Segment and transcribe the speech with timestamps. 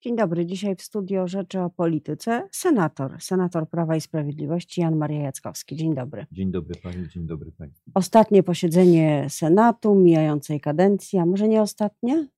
[0.00, 0.46] Dzień dobry.
[0.46, 5.76] Dzisiaj w studio Rzeczy o Polityce senator, senator Prawa i Sprawiedliwości Jan Maria Jackowski.
[5.76, 6.26] Dzień dobry.
[6.32, 7.90] Dzień dobry Pani, dzień dobry Państwu.
[7.94, 12.28] Ostatnie posiedzenie Senatu mijającej kadencji, a może nie ostatnie?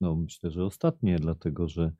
[0.00, 1.92] No myślę, że ostatnie, dlatego że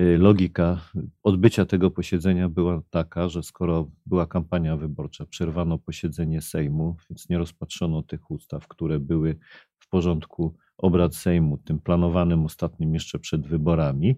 [0.00, 0.80] y, logika
[1.22, 7.38] odbycia tego posiedzenia była taka, że skoro była kampania wyborcza, przerwano posiedzenie Sejmu, więc nie
[7.38, 9.38] rozpatrzono tych ustaw, które były
[9.78, 14.16] w porządku obrad Sejmu, tym planowanym ostatnim jeszcze przed wyborami.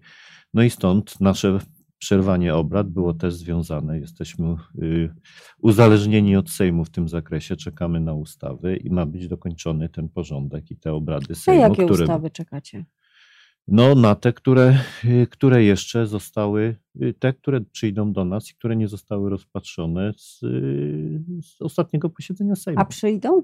[0.55, 1.59] No i stąd nasze
[1.98, 3.98] przerwanie obrad było też związane.
[3.98, 5.14] Jesteśmy y,
[5.59, 10.70] uzależnieni od Sejmu w tym zakresie, czekamy na ustawy i ma być dokończony ten porządek
[10.70, 11.64] i te obrady Sejmu.
[11.64, 12.05] A jakie które...
[12.05, 12.84] ustawy czekacie?
[13.69, 18.55] No, na te, które, y, które jeszcze zostały, y, te, które przyjdą do nas i
[18.55, 20.41] które nie zostały rozpatrzone z,
[21.45, 22.80] z ostatniego posiedzenia Sejmu.
[22.80, 23.42] A przyjdą?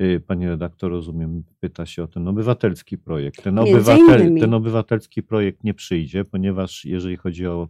[0.00, 3.42] Y, pani redaktor, rozumiem, pyta się o ten obywatelski projekt.
[3.42, 7.68] Ten, obywatel, ten obywatelski projekt nie przyjdzie, ponieważ jeżeli chodzi o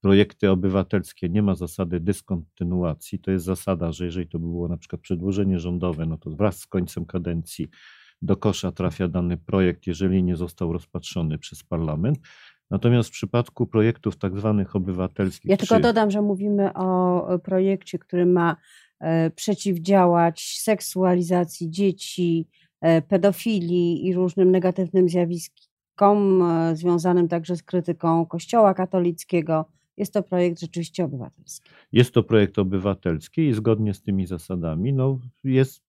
[0.00, 3.18] projekty obywatelskie, nie ma zasady dyskontynuacji.
[3.18, 6.58] To jest zasada, że jeżeli to by było na przykład przedłożenie rządowe, no to wraz
[6.58, 7.68] z końcem kadencji
[8.22, 12.18] do kosza trafia dany projekt, jeżeli nie został rozpatrzony przez parlament.
[12.70, 15.50] Natomiast w przypadku projektów tak zwanych obywatelskich.
[15.50, 15.82] Ja tylko czy...
[15.82, 18.56] dodam, że mówimy o projekcie, który ma
[19.34, 22.48] przeciwdziałać seksualizacji dzieci,
[22.80, 29.64] e, pedofilii i różnym negatywnym zjawiskom e, związanym także z krytyką Kościoła katolickiego.
[29.96, 31.70] Jest to projekt rzeczywiście obywatelski.
[31.92, 35.82] Jest to projekt obywatelski i zgodnie z tymi zasadami no, jest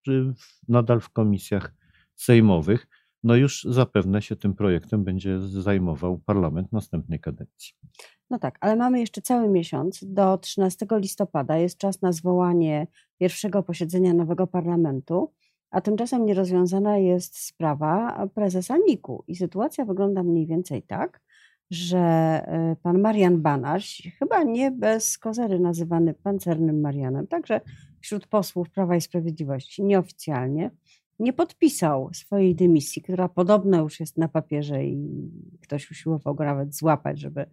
[0.67, 1.73] nadal w komisjach
[2.15, 2.87] sejmowych.
[3.23, 7.73] No już zapewne się tym projektem będzie zajmował parlament następnej kadencji.
[8.29, 9.99] No tak, ale mamy jeszcze cały miesiąc.
[10.03, 15.33] Do 13 listopada jest czas na zwołanie pierwszego posiedzenia nowego parlamentu,
[15.71, 19.23] a tymczasem nierozwiązana jest sprawa prezesa NIK-u.
[19.27, 21.21] I sytuacja wygląda mniej więcej tak,
[21.71, 27.61] że e, pan Marian Banaś, chyba nie bez kozery nazywany pancernym Marianem, także
[28.01, 30.71] wśród posłów Prawa i Sprawiedliwości nieoficjalnie,
[31.19, 35.29] nie podpisał swojej dymisji, która podobno już jest na papierze i
[35.61, 37.45] ktoś usiłował go nawet złapać, żeby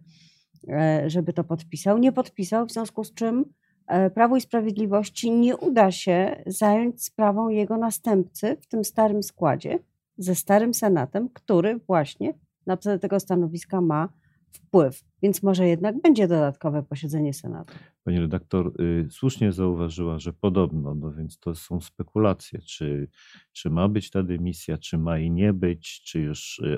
[1.07, 1.97] żeby to podpisał.
[1.97, 3.45] Nie podpisał, w związku z czym
[3.87, 9.79] e, Prawo i Sprawiedliwości nie uda się zająć sprawą jego następcy w tym starym składzie,
[10.17, 12.33] ze starym Senatem, który właśnie
[12.65, 14.09] na tego stanowiska ma
[14.51, 15.03] wpływ.
[15.23, 17.73] Więc może jednak będzie dodatkowe posiedzenie Senatu.
[18.03, 23.09] Pani redaktor y, słusznie zauważyła, że podobno, no więc to są spekulacje, czy,
[23.53, 26.77] czy ma być ta dymisja, czy ma i nie być, czy już y,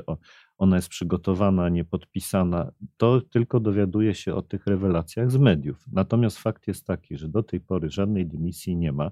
[0.57, 5.85] ona jest przygotowana, nie podpisana, to tylko dowiaduje się o tych rewelacjach z mediów.
[5.91, 9.11] Natomiast fakt jest taki, że do tej pory żadnej dymisji nie ma.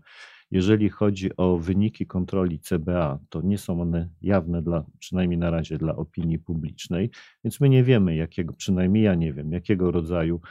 [0.51, 5.77] Jeżeli chodzi o wyniki kontroli CBA, to nie są one jawne, dla, przynajmniej na razie
[5.77, 7.09] dla opinii publicznej,
[7.43, 10.41] więc my nie wiemy, jakiego, przynajmniej ja nie wiem, jakiego rodzaju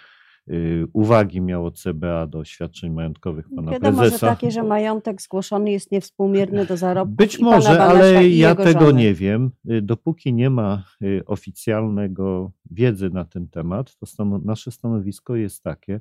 [0.51, 4.27] Y, uwagi miało CBA do świadczeń majątkowych pana Wiadomo, prezesa.
[4.27, 7.15] że takie, że majątek zgłoszony jest niewspółmierny do zarobku.
[7.15, 8.93] Być może, ale ja tego żony.
[9.03, 9.51] nie wiem.
[9.71, 16.01] Y, dopóki nie ma y, oficjalnego wiedzy na ten temat, to nasze stanowisko jest takie,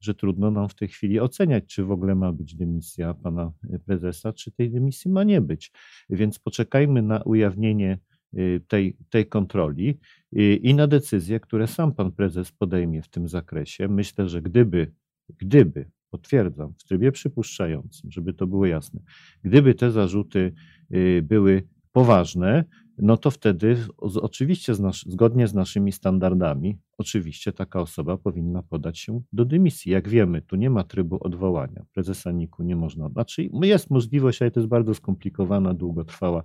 [0.00, 3.52] że trudno nam w tej chwili oceniać, czy w ogóle ma być dymisja pana
[3.86, 5.72] prezesa, czy tej dymisji ma nie być.
[6.10, 7.98] Więc poczekajmy na ujawnienie
[8.38, 9.98] Y, tej, tej kontroli
[10.62, 13.88] i na decyzje, które sam pan prezes podejmie w tym zakresie.
[13.88, 14.92] Myślę, że gdyby,
[15.38, 19.00] gdyby, potwierdzam, w trybie przypuszczającym, żeby to było jasne,
[19.42, 20.52] gdyby te zarzuty
[20.94, 22.64] y, były poważne,
[23.02, 24.74] no to wtedy oczywiście
[25.06, 29.92] zgodnie z naszymi standardami, oczywiście taka osoba powinna podać się do dymisji.
[29.92, 31.84] Jak wiemy, tu nie ma trybu odwołania.
[31.94, 33.08] Prezesa NIK-u nie można.
[33.08, 36.44] Znaczy jest możliwość, ale to jest bardzo skomplikowana, długotrwała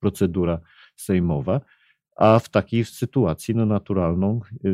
[0.00, 0.60] procedura
[0.96, 1.60] sejmowa,
[2.16, 4.68] a w takiej sytuacji no, naturalną y,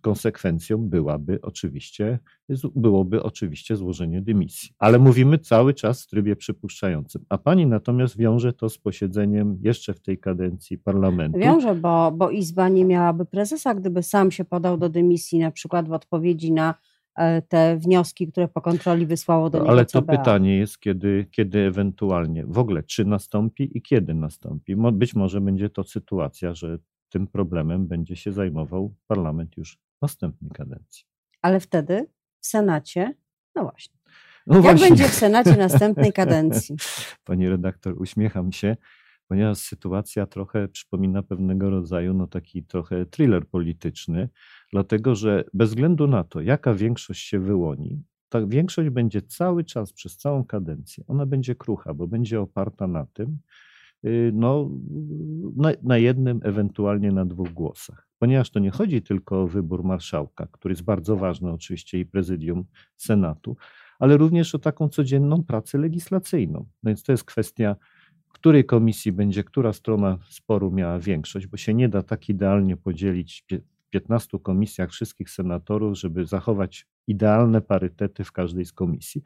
[0.00, 2.18] konsekwencją byłaby oczywiście,
[2.74, 4.70] byłoby oczywiście złożenie dymisji.
[4.78, 7.24] Ale mówimy cały czas w trybie przypuszczającym.
[7.28, 11.38] A pani natomiast wiąże to z posiedzeniem jeszcze w tej kadencji parlamentu.
[11.38, 15.88] Wiąże, bo, bo Izba nie miałaby prezesa, gdyby sam się podał do dymisji, na przykład
[15.88, 16.74] w odpowiedzi na
[17.18, 21.58] E, te wnioski, które po kontroli wysłało do niego Ale to pytanie jest, kiedy, kiedy
[21.58, 24.76] ewentualnie, w ogóle czy nastąpi i kiedy nastąpi.
[24.92, 26.78] Być może będzie to sytuacja, że
[27.08, 31.04] tym problemem będzie się zajmował parlament już w następnej kadencji.
[31.42, 32.06] Ale wtedy
[32.40, 33.14] w Senacie,
[33.54, 33.98] no właśnie.
[34.46, 34.88] No Jak właśnie.
[34.88, 36.76] będzie w Senacie następnej kadencji?
[37.24, 38.76] Pani redaktor, uśmiecham się,
[39.28, 44.28] ponieważ sytuacja trochę przypomina pewnego rodzaju, no taki trochę thriller polityczny,
[44.72, 49.92] dlatego że bez względu na to, jaka większość się wyłoni, ta większość będzie cały czas,
[49.92, 53.38] przez całą kadencję, ona będzie krucha, bo będzie oparta na tym,
[54.04, 54.70] y, no,
[55.58, 58.08] na, na jednym, ewentualnie na dwóch głosach.
[58.18, 62.64] Ponieważ to nie chodzi tylko o wybór marszałka, który jest bardzo ważny oczywiście i prezydium
[62.96, 63.56] Senatu,
[63.98, 66.58] ale również o taką codzienną pracę legislacyjną.
[66.82, 67.76] No więc to jest kwestia
[68.38, 73.44] której komisji będzie która strona sporu miała większość, bo się nie da tak idealnie podzielić
[73.50, 79.22] w 15 komisjach wszystkich senatorów, żeby zachować idealne parytety w każdej z komisji.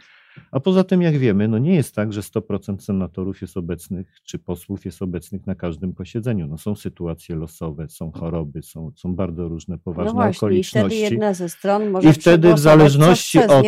[0.50, 4.38] A poza tym, jak wiemy, no nie jest tak, że 100% senatorów jest obecnych, czy
[4.38, 6.46] posłów jest obecnych na każdym posiedzeniu.
[6.46, 10.96] No są sytuacje losowe, są choroby, są, są bardzo różne poważne no właśnie, okoliczności.
[10.96, 13.64] I wtedy jedna ze stron może I wtedy w zależności od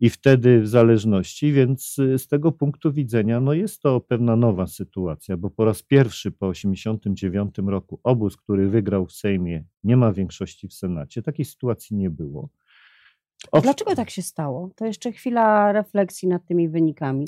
[0.00, 4.66] i wtedy w zależności, więc y, z tego punktu widzenia no jest to pewna nowa
[4.66, 10.12] sytuacja, bo po raz pierwszy po 1989 roku obóz, który wygrał w Sejmie, nie ma
[10.12, 11.22] większości w Senacie.
[11.22, 12.48] Takiej sytuacji nie było.
[13.62, 14.70] Dlaczego tak się stało?
[14.76, 17.24] To jeszcze chwila refleksji nad tymi wynikami.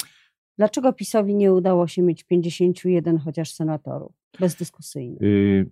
[0.59, 4.13] Dlaczego PiSowi nie udało się mieć 51 chociaż senatorów?
[4.41, 5.17] Bezdyskusyjnie.
[5.21, 5.71] Yy,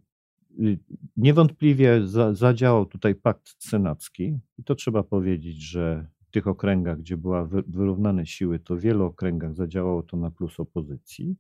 [1.17, 7.17] niewątpliwie za, zadziałał tutaj pakt senacki i to trzeba powiedzieć, że w tych okręgach, gdzie
[7.17, 11.37] były wyrównane siły, to w wielu okręgach zadziałało to na plus opozycji.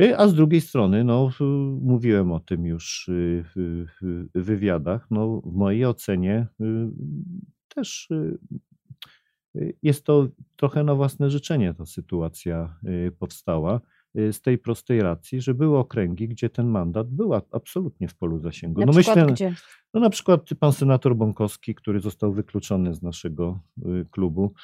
[0.00, 1.30] Y, a z drugiej strony, no,
[1.80, 3.10] mówiłem o tym już
[3.56, 6.64] w wywiadach, no, w mojej ocenie y,
[7.74, 8.38] też y,
[9.56, 13.80] y, jest to trochę na własne życzenie ta sytuacja y, powstała
[14.32, 18.80] z tej prostej racji, że były okręgi, gdzie ten mandat był absolutnie w polu zasięgu.
[18.80, 19.54] Na no myślę, gdzie?
[19.94, 23.60] No na przykład pan senator Bąkowski, który został wykluczony z naszego
[24.10, 24.54] klubu,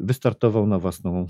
[0.00, 1.26] wystartował na własną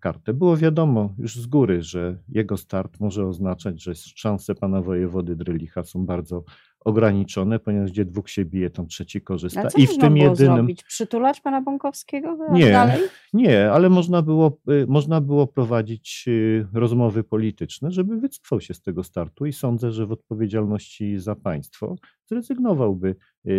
[0.00, 0.34] kartę.
[0.34, 5.84] Było wiadomo już z góry, że jego start może oznaczać, że szanse pana wojewody Drylicha
[5.84, 6.44] są bardzo
[6.84, 9.68] ograniczone, ponieważ gdzie dwóch się bije, tam trzeci korzysta.
[9.76, 10.54] I w tym jedynym.
[10.56, 10.82] Zrobić?
[10.82, 12.38] Przytulać pana Bąkowskiego?
[12.52, 13.00] Nie, dalej?
[13.32, 18.82] nie, ale można było, y, można było prowadzić y, rozmowy polityczne, żeby wycofał się z
[18.82, 21.96] tego startu i sądzę, że w odpowiedzialności za państwo
[22.26, 23.16] zrezygnowałby y,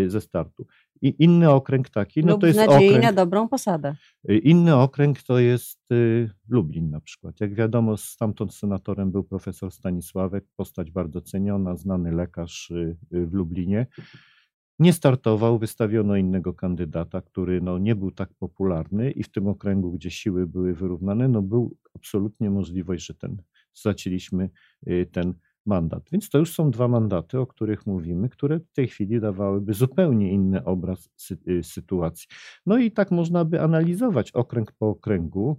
[0.08, 0.66] ze startu.
[1.02, 3.96] I inny okręg taki, no Lub to jest nadziei okręg, na dobrą posadę.
[4.30, 7.42] Y, inny okręg to jest y, Lublin na przykład.
[7.42, 12.74] Jak wiadomo, stamtąd senatorem był profesor Stanisławek, postać bardzo ceniona, znany lekarz
[13.12, 13.88] w Lublinie.
[14.80, 19.92] Nie startował, wystawiono innego kandydata, który no, nie był tak popularny i w tym okręgu,
[19.92, 23.42] gdzie siły były wyrównane, no, był absolutnie możliwość, że ten,
[23.74, 24.50] straciliśmy
[25.12, 25.34] ten
[25.66, 26.04] mandat.
[26.12, 30.32] Więc to już są dwa mandaty, o których mówimy, które w tej chwili dawałyby zupełnie
[30.32, 32.28] inny obraz sy y, sytuacji.
[32.66, 35.58] No i tak można by analizować okręg po okręgu.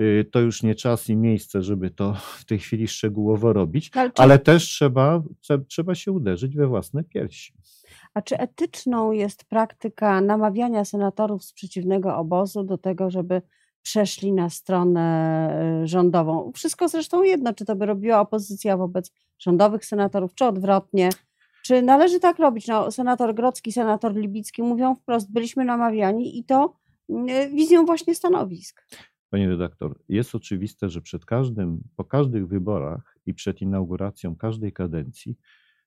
[0.00, 4.10] Y, to już nie czas i miejsce, żeby to w tej chwili szczegółowo robić, ale,
[4.16, 5.22] ale też trzeba,
[5.68, 7.52] trzeba się uderzyć we własne piersi.
[8.14, 13.42] A czy etyczną jest praktyka namawiania senatorów z przeciwnego obozu do tego, żeby
[13.82, 16.52] przeszli na stronę y, rządową.
[16.54, 21.10] Wszystko zresztą jedno, czy to by robiła opozycja wobec rządowych senatorów, czy odwrotnie.
[21.64, 22.66] Czy należy tak robić?
[22.66, 26.76] No, senator Grocki, senator Libicki mówią wprost, byliśmy namawiani i to
[27.10, 28.86] y, wizją właśnie stanowisk.
[29.30, 35.36] Panie redaktor, jest oczywiste, że przed każdym, po każdych wyborach i przed inauguracją każdej kadencji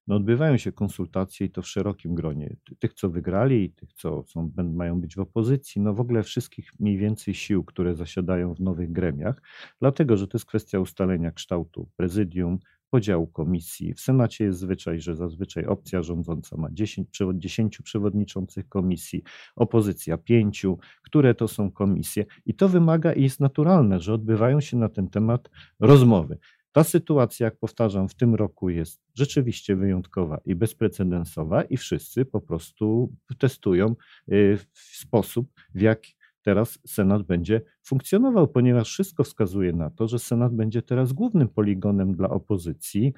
[0.07, 4.51] no odbywają się konsultacje i to w szerokim gronie tych, co wygrali, tych, co są,
[4.57, 8.91] mają być w opozycji, no w ogóle wszystkich mniej więcej sił, które zasiadają w nowych
[8.91, 9.41] gremiach,
[9.79, 12.59] dlatego że to jest kwestia ustalenia kształtu prezydium,
[12.93, 13.93] podziału komisji.
[13.93, 19.23] W Senacie jest zwyczaj, że zazwyczaj opcja rządząca ma 10, 10 przewodniczących komisji,
[19.55, 20.65] opozycja 5,
[21.03, 25.09] które to są komisje i to wymaga i jest naturalne, że odbywają się na ten
[25.09, 26.37] temat rozmowy.
[26.73, 32.41] Ta sytuacja, jak powtarzam, w tym roku jest rzeczywiście wyjątkowa i bezprecedensowa, i wszyscy po
[32.41, 33.95] prostu testują
[34.31, 40.55] y, sposób, w jaki teraz Senat będzie funkcjonował, ponieważ wszystko wskazuje na to, że Senat
[40.55, 43.13] będzie teraz głównym poligonem dla opozycji,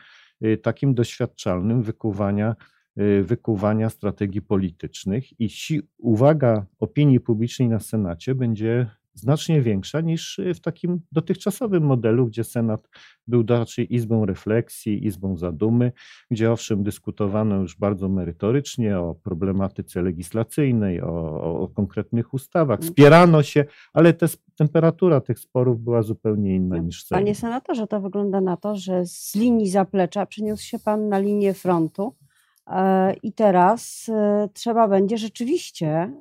[0.46, 2.56] y, takim doświadczalnym wykuwania
[3.00, 5.50] y, wykuwania strategii politycznych i
[5.98, 12.90] uwaga opinii publicznej na Senacie będzie znacznie większa niż w takim dotychczasowym modelu, gdzie Senat
[13.28, 15.92] był raczej izbą refleksji, izbą zadumy,
[16.32, 22.90] gdzie owszem dyskutowano już bardzo merytorycznie o problematyce legislacyjnej, o, o konkretnych ustawach, mm.
[22.90, 27.22] wspierano się, ale te, temperatura tych sporów była zupełnie inna niż Senat.
[27.22, 31.54] Panie senatorze, to wygląda na to, że z linii zaplecza przeniósł się pan na linię
[31.54, 32.16] frontu.
[32.68, 36.12] E, I teraz e, trzeba będzie rzeczywiście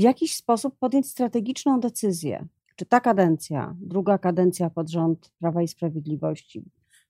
[0.00, 5.68] w jakiś sposób podjąć strategiczną decyzję, czy ta kadencja, druga kadencja pod rząd Prawa i
[5.68, 6.64] Sprawiedliwości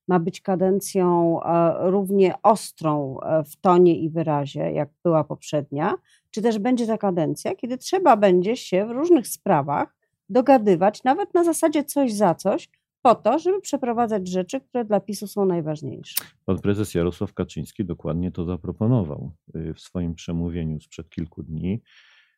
[0.09, 5.95] ma być kadencją e, równie ostrą e, w tonie i wyrazie, jak była poprzednia,
[6.31, 9.97] czy też będzie ta kadencja, kiedy trzeba będzie się w różnych sprawach
[10.29, 12.71] dogadywać, nawet na zasadzie coś za coś,
[13.03, 16.25] po to, żeby przeprowadzać rzeczy, które dla PiSu są najważniejsze.
[16.47, 21.83] Pan prezes Jarosław Kaczyński dokładnie to zaproponował y, w swoim przemówieniu sprzed kilku dni,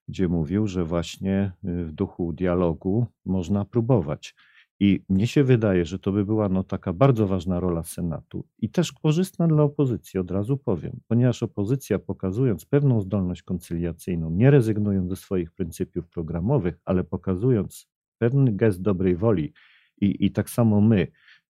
[0.09, 4.35] gdzie mówił, że właśnie y, w duchu dialogu można próbować.
[4.81, 8.71] I mnie się wydaje, że to by była no, taka bardzo ważna rola Senatu i
[8.71, 15.09] też korzystna dla opozycji, od razu powiem, ponieważ opozycja pokazując pewną zdolność koncyliacyjną, nie rezygnując
[15.09, 19.53] ze swoich pryncypiów programowych, ale pokazując pewny gest dobrej woli
[20.01, 21.07] i, i tak samo my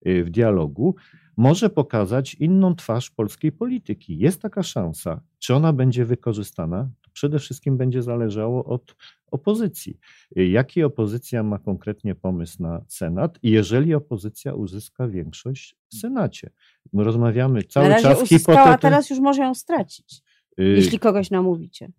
[0.07, 0.95] y, w dialogu,
[1.37, 4.17] może pokazać inną twarz polskiej polityki.
[4.17, 5.21] Jest taka szansa.
[5.39, 6.89] Czy ona będzie wykorzystana?
[7.13, 8.95] Przede wszystkim będzie zależało od
[9.31, 9.97] opozycji.
[10.35, 16.49] Jaki opozycja ma konkretnie pomysł na Senat jeżeli opozycja uzyska większość w Senacie.
[16.93, 20.21] My rozmawiamy cały na razie czas uzyskała, teraz już może ją stracić,
[20.59, 21.91] y jeśli kogoś namówicie.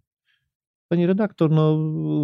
[0.88, 1.76] Pani redaktor, no,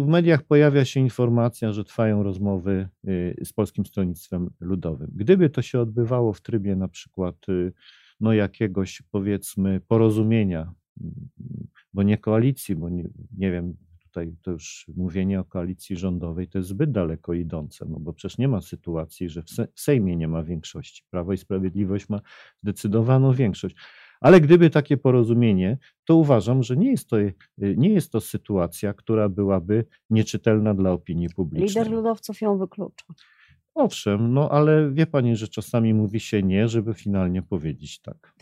[0.03, 5.11] w mediach pojawia się informacja, że trwają rozmowy y, z Polskim Stronnictwem Ludowym.
[5.15, 7.73] Gdyby to się odbywało w trybie na przykład y,
[8.19, 10.73] no, jakiegoś powiedzmy porozumienia
[11.93, 13.03] bo nie koalicji, bo nie,
[13.37, 17.99] nie wiem, tutaj to już mówienie o koalicji rządowej to jest zbyt daleko idące, no
[17.99, 19.43] bo przecież nie ma sytuacji, że
[19.75, 21.03] w Sejmie nie ma większości.
[21.09, 22.21] Prawo i Sprawiedliwość ma
[22.63, 23.75] zdecydowaną większość.
[24.21, 27.17] Ale gdyby takie porozumienie, to uważam, że nie jest to,
[27.57, 31.83] nie jest to sytuacja, która byłaby nieczytelna dla opinii publicznej.
[31.83, 33.05] Lider ludowców ją wyklucza.
[33.75, 38.33] Owszem, no ale wie pani, że czasami mówi się nie, żeby finalnie powiedzieć tak.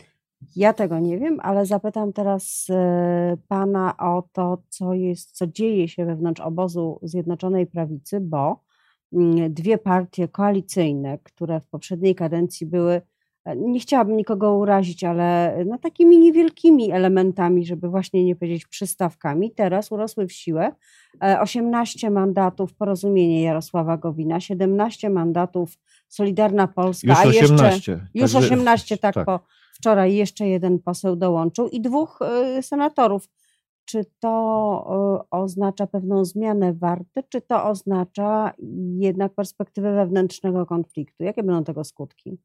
[0.56, 5.88] Ja tego nie wiem, ale zapytam teraz e, pana o to, co jest, co dzieje
[5.88, 8.62] się wewnątrz obozu Zjednoczonej Prawicy, bo
[9.12, 13.02] mm, dwie partie koalicyjne, które w poprzedniej kadencji były,
[13.44, 19.50] e, nie chciałabym nikogo urazić, ale no takimi niewielkimi elementami, żeby właśnie nie powiedzieć przystawkami,
[19.50, 20.72] teraz urosły w siłę.
[21.40, 25.78] 18 e, mandatów Porozumienie Jarosława Gowina, 17 mandatów
[26.08, 29.26] Solidarna Polska, już 18, a jeszcze już 18 tak, tak.
[29.26, 29.40] po
[29.80, 32.18] Wczoraj jeszcze jeden poseł dołączył i dwóch
[32.58, 33.28] y, senatorów.
[33.84, 38.52] Czy to y, oznacza pewną zmianę warty, czy to oznacza
[38.98, 41.24] jednak perspektywę wewnętrznego konfliktu?
[41.24, 42.38] Jakie będą tego skutki?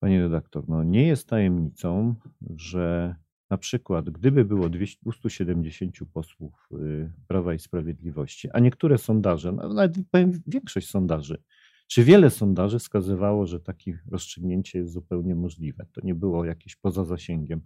[0.00, 2.14] Pani redaktor, no nie jest tajemnicą,
[2.56, 3.14] że
[3.50, 10.42] na przykład gdyby było 270 posłów y, Prawa i Sprawiedliwości, a niektóre sondaże, nawet powiem
[10.46, 11.42] większość sondaży,
[11.86, 15.86] czy wiele sondaży wskazywało, że takie rozstrzygnięcie jest zupełnie możliwe?
[15.92, 17.60] To nie było jakieś poza zasięgiem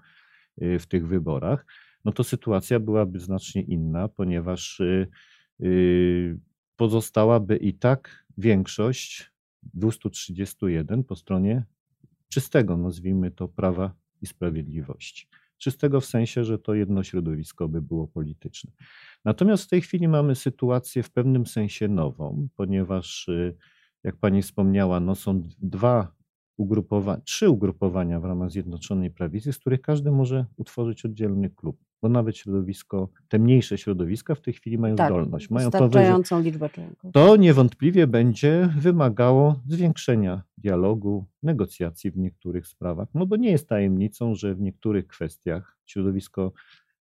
[0.62, 1.66] y, w tych wyborach.
[2.04, 5.08] No to sytuacja byłaby znacznie inna, ponieważ y,
[5.60, 6.38] y,
[6.76, 9.32] pozostałaby i tak większość
[9.74, 11.64] 231 po stronie
[12.28, 15.28] czystego, nazwijmy to, prawa i sprawiedliwości.
[15.58, 18.72] Czystego w sensie, że to jedno środowisko by było polityczne.
[19.24, 23.28] Natomiast w tej chwili mamy sytuację w pewnym sensie nową, ponieważ
[24.04, 26.12] jak pani wspomniała, no są dwa
[26.56, 32.08] ugrupowania, trzy ugrupowania w ramach Zjednoczonej Prawicy, z których każdy może utworzyć oddzielny klub, bo
[32.08, 35.50] nawet środowisko, te mniejsze środowiska w tej chwili mają tak, zdolność.
[35.50, 37.12] Mają wystarczającą liczbę członków.
[37.12, 44.34] To niewątpliwie będzie wymagało zwiększenia dialogu, negocjacji w niektórych sprawach, no bo nie jest tajemnicą,
[44.34, 46.52] że w niektórych kwestiach środowisko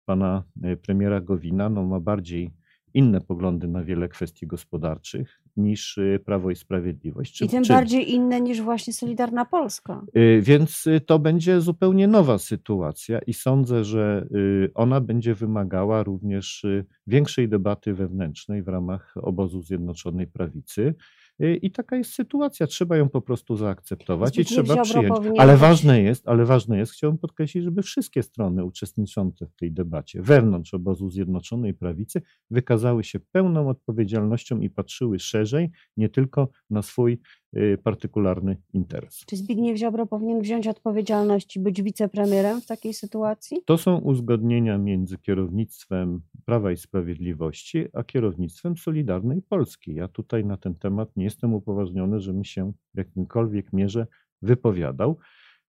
[0.05, 2.51] pana e, premiera Gowina no, ma bardziej
[2.95, 7.35] inne poglądy na wiele kwestii gospodarczych niż y, Prawo i Sprawiedliwość.
[7.35, 10.05] Czy, I tym czy, bardziej inne niż właśnie Solidarna Polska.
[10.17, 14.27] Y, więc y, to będzie zupełnie nowa sytuacja i sądzę, że
[14.75, 16.67] ona będzie wymagała również
[17.07, 20.95] większej debaty wewnętrznej w ramach obozu Zjednoczonej Prawicy.
[21.39, 25.39] I taka jest sytuacja, trzeba ją po prostu zaakceptować Zbigniew i trzeba przyjąć.
[25.39, 30.23] Ale ważne jest, ale ważne jest, chciałbym podkreślić, żeby wszystkie strony uczestniczące w tej debacie
[30.23, 37.19] wewnątrz obozu Zjednoczonej Prawicy wykazały się pełną odpowiedzialnością i patrzyły szerzej, nie tylko na swój
[37.57, 39.25] y, partykularny interes.
[39.27, 43.59] Czy Zbigniew Ziobro powinien wziąć odpowiedzialność i być wicepremierem w takiej sytuacji?
[43.65, 49.95] To są uzgodnienia między kierownictwem Prawa i Sprawiedliwości, a kierownictwem Solidarnej Polski.
[49.95, 54.07] Ja tutaj na ten temat nie jestem upoważniony, żebym się w jakimkolwiek mierze
[54.43, 55.19] wypowiadał.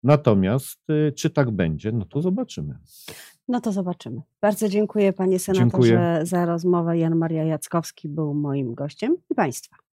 [0.03, 2.77] Natomiast y, czy tak będzie, no to zobaczymy.
[3.47, 4.21] No to zobaczymy.
[4.41, 6.19] Bardzo dziękuję panie senatorze dziękuję.
[6.23, 6.97] za rozmowę.
[6.97, 9.84] Jan Maria Jackowski był moim gościem i państwa.